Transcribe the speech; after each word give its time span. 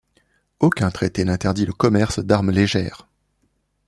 Aucun 0.59 0.89
traité 0.89 1.23
n'interdit 1.25 1.67
le 1.67 1.73
commerce 1.73 2.17
d'armes 2.17 2.49
légères. 2.49 3.07